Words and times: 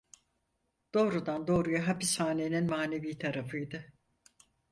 Doğrudan 0.93 1.47
doğruya 1.47 1.87
hapishanenin 1.87 2.65
manevi 2.69 3.17
tarafıydı. 3.17 3.93